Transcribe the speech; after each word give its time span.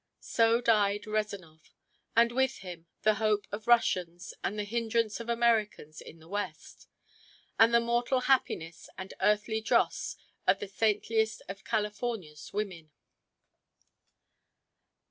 So 0.19 0.61
died 0.61 1.05
Rezanov; 1.05 1.69
and 2.15 2.31
with 2.31 2.57
him 2.65 2.87
the 3.03 3.13
hope 3.21 3.45
of 3.51 3.67
Russians 3.67 4.33
and 4.43 4.57
the 4.57 4.63
hindrance 4.63 5.19
of 5.19 5.29
Americans 5.29 6.01
in 6.01 6.17
the 6.17 6.27
west; 6.27 6.87
and 7.59 7.71
the 7.71 7.79
mortal 7.79 8.21
happiness 8.21 8.89
and 8.97 9.13
earthly 9.21 9.61
dross 9.61 10.15
of 10.47 10.57
the 10.57 10.67
saintliest 10.67 11.43
of 11.47 11.63
California's 11.63 12.51
women. 12.51 12.89